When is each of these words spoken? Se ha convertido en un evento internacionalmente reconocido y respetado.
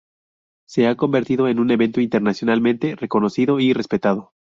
Se 0.67 0.87
ha 0.87 0.95
convertido 0.97 1.47
en 1.47 1.59
un 1.59 1.69
evento 1.69 2.01
internacionalmente 2.01 2.95
reconocido 2.95 3.59
y 3.59 3.71
respetado. 3.71 4.33